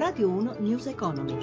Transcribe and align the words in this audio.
Radio 0.00 0.30
1 0.30 0.54
News 0.60 0.86
Economy. 0.86 1.34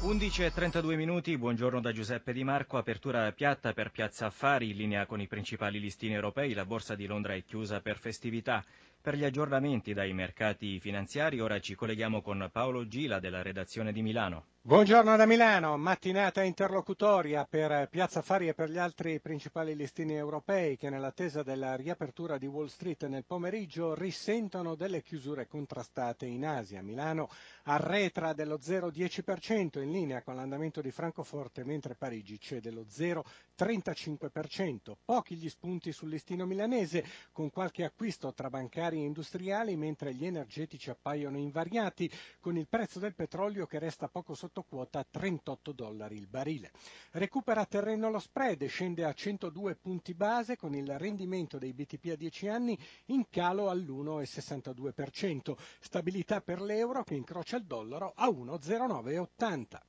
11.32 0.00 0.96
minuti, 0.96 1.36
buongiorno 1.36 1.82
da 1.82 1.92
Giuseppe 1.92 2.32
Di 2.32 2.42
Marco, 2.44 2.78
apertura 2.78 3.30
piatta 3.32 3.74
per 3.74 3.90
Piazza 3.90 4.24
Affari, 4.24 4.70
in 4.70 4.76
linea 4.78 5.04
con 5.04 5.20
i 5.20 5.26
principali 5.26 5.80
listini 5.80 6.14
europei, 6.14 6.54
la 6.54 6.64
borsa 6.64 6.94
di 6.94 7.04
Londra 7.04 7.34
è 7.34 7.44
chiusa 7.44 7.82
per 7.82 7.98
festività. 7.98 8.64
Per 8.98 9.14
gli 9.14 9.24
aggiornamenti 9.24 9.92
dai 9.92 10.14
mercati 10.14 10.80
finanziari 10.80 11.40
ora 11.40 11.60
ci 11.60 11.74
colleghiamo 11.74 12.22
con 12.22 12.48
Paolo 12.50 12.88
Gila 12.88 13.20
della 13.20 13.42
redazione 13.42 13.92
di 13.92 14.00
Milano. 14.00 14.46
Buongiorno 14.66 15.14
da 15.14 15.26
Milano, 15.26 15.76
mattinata 15.76 16.42
interlocutoria 16.42 17.46
per 17.48 17.86
Piazza 17.88 18.18
Affari 18.18 18.48
e 18.48 18.54
per 18.54 18.68
gli 18.68 18.78
altri 18.78 19.20
principali 19.20 19.76
listini 19.76 20.16
europei 20.16 20.76
che 20.76 20.90
nell'attesa 20.90 21.44
della 21.44 21.76
riapertura 21.76 22.36
di 22.36 22.46
Wall 22.46 22.66
Street 22.66 23.06
nel 23.06 23.24
pomeriggio 23.24 23.94
risentono 23.94 24.74
delle 24.74 25.04
chiusure 25.04 25.46
contrastate 25.46 26.26
in 26.26 26.44
Asia. 26.44 26.82
Milano 26.82 27.28
arretra 27.66 28.32
dello 28.32 28.58
0,10% 28.58 29.80
in 29.80 29.92
linea 29.92 30.24
con 30.24 30.34
l'andamento 30.34 30.80
di 30.80 30.90
Francoforte 30.90 31.62
mentre 31.62 31.94
Parigi 31.94 32.40
cede 32.40 32.72
lo 32.72 32.84
0,35%. 32.90 34.94
Pochi 35.04 35.36
gli 35.36 35.48
spunti 35.48 35.92
sul 35.92 36.08
listino 36.08 36.44
milanese 36.44 37.04
con 37.30 37.50
qualche 37.50 37.84
acquisto 37.84 38.34
tra 38.34 38.50
bancari 38.50 38.96
e 38.96 39.04
industriali 39.04 39.76
mentre 39.76 40.12
gli 40.12 40.26
energetici 40.26 40.90
appaiono 40.90 41.38
invariati 41.38 42.10
con 42.40 42.56
il 42.56 42.66
prezzo 42.66 42.98
del 42.98 43.14
petrolio 43.14 43.66
che 43.66 43.78
resta 43.78 44.08
poco 44.08 44.34
sotto 44.34 44.54
sotto 44.56 44.62
quota 44.62 45.00
a 45.00 45.06
38 45.08 45.72
dollari 45.72 46.16
il 46.16 46.26
barile. 46.28 46.70
Recupera 47.12 47.66
terreno 47.66 48.08
lo 48.10 48.18
spread, 48.18 48.64
scende 48.66 49.04
a 49.04 49.12
102 49.12 49.74
punti 49.76 50.14
base 50.14 50.56
con 50.56 50.74
il 50.74 50.98
rendimento 50.98 51.58
dei 51.58 51.74
BTP 51.74 52.12
a 52.12 52.16
10 52.16 52.48
anni 52.48 52.78
in 53.06 53.28
calo 53.28 53.68
all'1,62%. 53.68 55.54
Stabilità 55.80 56.40
per 56.40 56.62
l'euro 56.62 57.02
che 57.04 57.14
incrocia 57.14 57.58
il 57.58 57.64
dollaro 57.66 58.12
a 58.16 58.28
1,0980. 58.28 59.80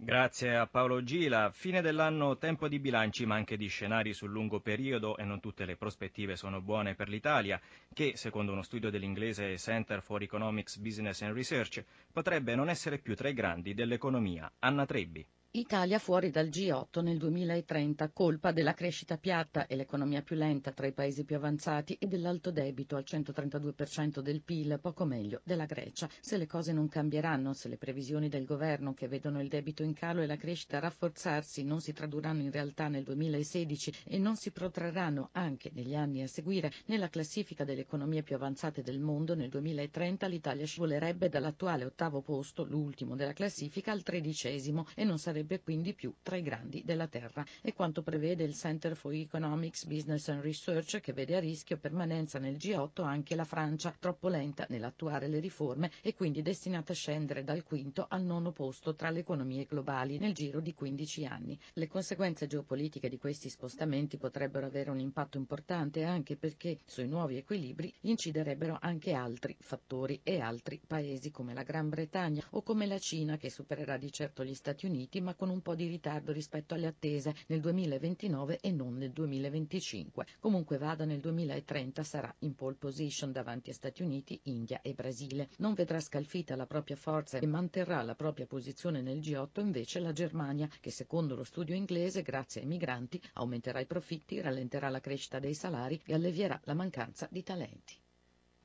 Grazie 0.00 0.54
a 0.54 0.68
Paolo 0.68 1.02
Gila. 1.02 1.50
Fine 1.50 1.80
dell'anno 1.80 2.38
tempo 2.38 2.68
di 2.68 2.78
bilanci 2.78 3.26
ma 3.26 3.34
anche 3.34 3.56
di 3.56 3.66
scenari 3.66 4.14
sul 4.14 4.30
lungo 4.30 4.60
periodo 4.60 5.16
e 5.16 5.24
non 5.24 5.40
tutte 5.40 5.64
le 5.64 5.74
prospettive 5.74 6.36
sono 6.36 6.60
buone 6.60 6.94
per 6.94 7.08
l'Italia 7.08 7.60
che, 7.92 8.12
secondo 8.14 8.52
uno 8.52 8.62
studio 8.62 8.90
dell'inglese 8.90 9.58
Center 9.58 10.00
for 10.00 10.22
Economics 10.22 10.76
Business 10.76 11.22
and 11.22 11.34
Research, 11.34 11.84
potrebbe 12.12 12.54
non 12.54 12.68
essere 12.68 12.98
più 12.98 13.16
tra 13.16 13.28
i 13.28 13.34
grandi 13.34 13.74
dell'economia. 13.74 14.48
Anna 14.60 14.86
Trebbi. 14.86 15.26
Italia 15.52 15.98
fuori 15.98 16.28
dal 16.28 16.48
G8 16.48 17.00
nel 17.02 17.16
2030, 17.16 18.10
colpa 18.10 18.52
della 18.52 18.74
crescita 18.74 19.16
piatta 19.16 19.66
e 19.66 19.76
l'economia 19.76 20.20
più 20.20 20.36
lenta 20.36 20.72
tra 20.72 20.86
i 20.86 20.92
paesi 20.92 21.24
più 21.24 21.36
avanzati 21.36 21.96
e 21.98 22.06
dell'alto 22.06 22.50
debito 22.50 22.96
al 22.96 23.04
132% 23.08 24.20
del 24.20 24.42
PIL, 24.42 24.78
poco 24.78 25.06
meglio 25.06 25.40
della 25.44 25.64
Grecia. 25.64 26.06
Se 26.20 26.36
le 26.36 26.46
cose 26.46 26.74
non 26.74 26.86
cambieranno, 26.90 27.54
se 27.54 27.68
le 27.68 27.78
previsioni 27.78 28.28
del 28.28 28.44
governo 28.44 28.92
che 28.92 29.08
vedono 29.08 29.40
il 29.40 29.48
debito 29.48 29.82
in 29.82 29.94
calo 29.94 30.20
e 30.20 30.26
la 30.26 30.36
crescita 30.36 30.80
rafforzarsi 30.80 31.64
non 31.64 31.80
si 31.80 31.94
tradurranno 31.94 32.42
in 32.42 32.50
realtà 32.50 32.88
nel 32.88 33.04
2016 33.04 33.94
e 34.04 34.18
non 34.18 34.36
si 34.36 34.50
protrarranno 34.50 35.30
anche 35.32 35.70
negli 35.72 35.94
anni 35.94 36.20
a 36.20 36.28
seguire 36.28 36.70
nella 36.88 37.08
classifica 37.08 37.64
delle 37.64 37.80
economie 37.80 38.22
più 38.22 38.34
avanzate 38.34 38.82
del 38.82 39.00
mondo, 39.00 39.34
nel 39.34 39.48
2030 39.48 40.26
l'Italia 40.26 40.66
scivolerebbe 40.66 41.30
dall'attuale 41.30 41.86
ottavo 41.86 42.20
posto, 42.20 42.64
l'ultimo 42.64 43.16
della 43.16 43.32
classifica, 43.32 43.92
al 43.92 44.02
tredicesimo 44.02 44.84
e 44.94 45.04
non 45.04 45.18
sarebbe 45.18 45.36
sarebbe 45.38 45.60
quindi 45.60 45.94
più 45.94 46.12
tra 46.20 46.34
i 46.36 46.42
grandi 46.42 46.82
della 46.84 47.06
Terra. 47.06 47.46
È 47.60 47.72
quanto 47.72 48.02
prevede 48.02 48.42
il 48.42 48.54
Center 48.54 48.96
for 48.96 49.12
Economics, 49.12 49.84
Business 49.84 50.28
and 50.28 50.42
Research 50.42 50.98
che 50.98 51.12
vede 51.12 51.36
a 51.36 51.40
rischio 51.40 51.78
permanenza 51.78 52.40
nel 52.40 52.56
G8 52.56 53.04
anche 53.04 53.36
la 53.36 53.44
Francia, 53.44 53.94
troppo 53.96 54.28
lenta 54.28 54.66
nell'attuare 54.68 55.28
le 55.28 55.38
riforme 55.38 55.92
e 56.02 56.14
quindi 56.14 56.42
destinata 56.42 56.90
a 56.90 56.96
scendere 56.96 57.44
dal 57.44 57.62
quinto 57.62 58.06
al 58.08 58.24
nono 58.24 58.50
posto 58.50 58.96
tra 58.96 59.10
le 59.10 59.20
economie 59.20 59.64
globali 59.64 60.18
nel 60.18 60.34
giro 60.34 60.60
di 60.60 60.74
15 60.74 61.24
anni. 61.26 61.56
Le 61.74 61.86
conseguenze 61.86 62.48
geopolitiche 62.48 63.08
di 63.08 63.18
questi 63.18 63.48
spostamenti 63.48 64.16
potrebbero 64.16 64.66
avere 64.66 64.90
un 64.90 64.98
impatto 64.98 65.38
importante 65.38 66.02
anche 66.02 66.36
perché 66.36 66.80
sui 66.84 67.06
nuovi 67.06 67.36
equilibri 67.36 67.94
inciderebbero 68.00 68.76
anche 68.80 69.12
altri 69.12 69.54
fattori 69.60 70.18
e 70.24 70.40
altri 70.40 70.80
paesi 70.84 71.30
come 71.30 71.54
la 71.54 71.62
Gran 71.62 71.88
Bretagna 71.88 72.44
o 72.50 72.62
come 72.62 72.86
la 72.86 72.98
Cina 72.98 73.36
che 73.36 73.50
supererà 73.50 73.96
di 73.96 74.10
certo 74.10 74.44
gli 74.44 74.54
Stati 74.54 74.86
Uniti 74.86 75.20
ma 75.28 75.34
con 75.34 75.50
un 75.50 75.60
po' 75.60 75.74
di 75.74 75.86
ritardo 75.86 76.32
rispetto 76.32 76.72
alle 76.72 76.86
attese 76.86 77.34
nel 77.48 77.60
2029 77.60 78.60
e 78.60 78.70
non 78.70 78.96
nel 78.96 79.12
2025. 79.12 80.24
Comunque 80.40 80.78
vada 80.78 81.04
nel 81.04 81.20
2030 81.20 82.02
sarà 82.02 82.34
in 82.38 82.54
pole 82.54 82.76
position 82.76 83.30
davanti 83.30 83.68
a 83.68 83.74
Stati 83.74 84.02
Uniti, 84.02 84.40
India 84.44 84.80
e 84.80 84.94
Brasile. 84.94 85.50
Non 85.58 85.74
vedrà 85.74 86.00
scalfita 86.00 86.56
la 86.56 86.64
propria 86.64 86.96
forza 86.96 87.36
e 87.36 87.46
manterrà 87.46 88.00
la 88.00 88.14
propria 88.14 88.46
posizione 88.46 89.02
nel 89.02 89.18
G8 89.18 89.60
invece 89.60 90.00
la 90.00 90.12
Germania, 90.14 90.66
che 90.80 90.90
secondo 90.90 91.34
lo 91.34 91.44
studio 91.44 91.74
inglese, 91.74 92.22
grazie 92.22 92.62
ai 92.62 92.66
migranti, 92.66 93.20
aumenterà 93.34 93.80
i 93.80 93.86
profitti, 93.86 94.40
rallenterà 94.40 94.88
la 94.88 95.00
crescita 95.00 95.38
dei 95.38 95.52
salari 95.52 96.00
e 96.06 96.14
allevierà 96.14 96.58
la 96.64 96.72
mancanza 96.72 97.28
di 97.30 97.42
talenti. 97.42 98.00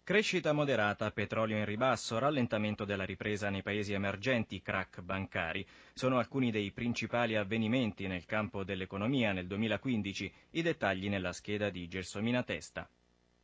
Crescita 0.05 0.51
moderata, 0.51 1.09
petrolio 1.11 1.55
in 1.55 1.63
ribasso, 1.63 2.19
rallentamento 2.19 2.83
della 2.83 3.05
ripresa 3.05 3.49
nei 3.49 3.61
paesi 3.61 3.93
emergenti, 3.93 4.61
crack 4.61 4.99
bancari, 4.99 5.65
sono 5.93 6.17
alcuni 6.17 6.51
dei 6.51 6.71
principali 6.71 7.37
avvenimenti 7.37 8.05
nel 8.07 8.25
campo 8.25 8.65
dell'economia 8.65 9.31
nel 9.31 9.47
2015, 9.47 10.33
i 10.51 10.61
dettagli 10.61 11.07
nella 11.07 11.31
scheda 11.31 11.69
di 11.69 11.87
Gelsomina 11.87 12.43
Testa 12.43 12.85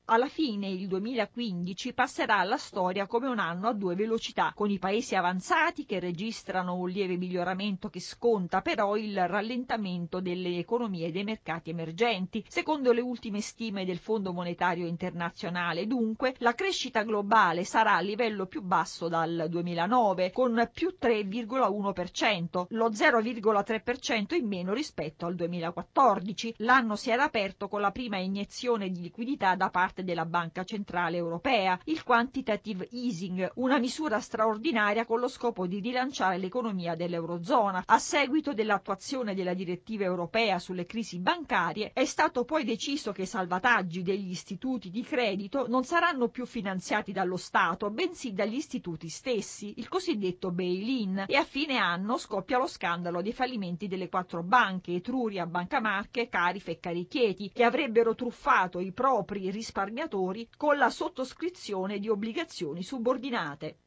alla 0.10 0.28
fine 0.28 0.68
il 0.68 0.88
2015 0.88 1.94
passerà 1.94 2.40
alla 2.40 2.58
storia 2.58 3.06
come 3.06 3.28
un 3.28 3.38
anno 3.38 3.68
a 3.68 3.74
due 3.74 3.94
velocità, 3.94 4.54
con 4.56 4.72
i 4.72 4.80
paesi 4.80 5.16
avanzati 5.16 5.86
che 5.86 6.00
registrano 6.00 6.74
un 6.76 6.90
lieve 6.90 7.16
miglioramento 7.16 7.90
che 7.90 8.00
sconta 8.00 8.62
però 8.62 8.98
il 8.98 9.28
rallentamento 9.28 10.20
delle 10.20 10.58
economie 10.58 11.08
e 11.08 11.12
dei 11.12 11.24
mercati 11.24 11.70
emergenti. 11.70 12.44
Secondo 12.48 12.92
le 12.92 13.02
ultime 13.02 13.40
stime 13.40 13.86
del 13.86 14.00
Fondo 14.00 14.34
Monetario 14.34 14.88
Internazionale, 14.88 15.86
dunque, 15.86 16.34
la 16.40 16.56
crescita 16.56 17.04
globale 17.04 17.64
sarà 17.64 17.96
a 17.96 18.02
livello 18.02 18.48
più 18.48 18.64
basso 18.64 19.10
dal 19.10 19.46
2009, 19.48 20.32
con 20.32 20.70
più 20.74 20.96
3,1%, 21.00 22.66
lo 22.70 22.90
0,3% 22.90 24.34
in 24.34 24.48
meno 24.48 24.74
rispetto 24.74 25.28
al 25.28 25.36
2014. 25.36 26.56
L'anno 26.58 26.96
si 26.96 27.12
era 27.12 27.26
aperto 27.26 27.68
con 27.68 27.82
la 27.82 27.92
prima 27.92 28.18
iniezione 28.18 28.90
di 28.90 29.02
liquidità 29.02 29.56
da 29.56 29.70
parte 29.70 29.98
parte 30.00 30.04
della 30.04 30.26
Banca 30.26 30.64
Centrale 30.64 31.18
Europea, 31.18 31.80
il 31.86 32.04
quantitative 32.04 32.88
easing, 32.92 33.52
una 33.56 33.78
misura 33.80 34.20
straordinaria 34.20 35.06
con 35.06 35.20
lo 35.20 35.28
scopo 35.28 35.68
di 35.68 35.80
rilanciare 35.80 36.38
l'economia 36.38 36.96
dell'Eurozona. 36.96 37.84
A 37.86 38.00
seguito 38.00 38.54
dell'attuazione 38.54 39.36
della 39.36 39.54
direttiva 39.54 40.04
europea 40.04 40.60
sulle 40.60 40.86
crisi 40.86 41.20
bancarie, 41.20 41.92
è 41.94 42.06
stato 42.06 42.46
poi 42.46 42.64
deciso 42.64 43.12
che 43.12 43.24
i 43.24 43.28
salvataggi 43.28 44.02
degli 44.02 44.30
istituti 44.30 44.90
di 44.90 45.02
credito 45.04 45.68
non 45.68 45.84
saranno 45.84 46.30
più 46.30 46.46
finanziati 46.46 47.12
dallo 47.12 47.38
Stato, 47.38 47.90
bensì 47.90 48.34
dagli 48.34 48.56
istituti 48.56 49.10
stessi, 49.10 49.74
il 49.78 49.88
cosiddetto 49.88 50.52
bail-in, 50.52 51.26
e 51.28 51.36
a 51.36 51.44
fine 51.44 51.78
anno 51.78 52.18
scoppia 52.18 52.58
lo 52.58 52.68
scandalo 52.68 53.22
dei 53.22 53.34
fallimenti 53.34 53.88
delle 53.88 54.10
quattro 54.10 54.44
banche, 54.44 54.94
Etruria, 54.94 55.46
Banca 55.46 55.80
Marche, 55.80 56.30
Carife 56.30 56.72
e 56.72 56.80
Carichieti, 56.80 57.52
che 57.54 57.64
avrebbero 57.64 58.16
truffato 58.16 58.80
i 58.80 58.92
propri 58.92 59.50
risparmiatori 59.50 59.88
risparmiatori 59.90 60.48
con 60.56 60.78
la 60.78 60.90
sottoscrizione 60.90 62.00
di 62.00 62.08
obbligazioni 62.08 62.82
subordinate. 62.84 63.80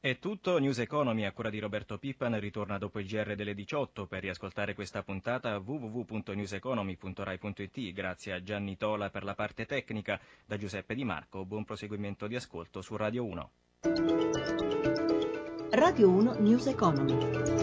È 0.00 0.18
tutto, 0.18 0.56
News 0.58 0.78
Economy 0.78 1.24
a 1.24 1.32
cura 1.32 1.50
di 1.50 1.58
Roberto 1.58 1.98
Pippan 1.98 2.40
ritorna 2.40 2.78
dopo 2.78 3.00
il 3.00 3.06
GR 3.06 3.34
delle 3.34 3.52
18 3.52 4.06
per 4.06 4.22
riascoltare 4.22 4.72
questa 4.74 5.02
puntata 5.02 5.58
www.newseconomy.rai.it 5.58 7.92
grazie 7.92 8.32
a 8.32 8.42
Gianni 8.42 8.78
Tola 8.78 9.10
per 9.10 9.24
la 9.24 9.34
parte 9.34 9.66
tecnica, 9.66 10.18
da 10.46 10.56
Giuseppe 10.56 10.94
Di 10.94 11.04
Marco, 11.04 11.44
buon 11.44 11.64
proseguimento 11.64 12.26
di 12.28 12.36
ascolto 12.36 12.80
su 12.80 12.96
Radio 12.96 13.26
1. 13.26 13.50
Radio 15.72 16.08
1 16.08 16.32
News 16.38 16.66
Economy. 16.66 17.59